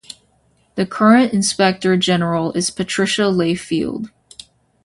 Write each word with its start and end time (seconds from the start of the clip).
The 0.73 0.87
current 0.87 1.31
Inspector 1.31 1.95
General 1.97 2.51
is 2.53 2.71
Patricia 2.71 3.29
Layfield. 3.31 4.09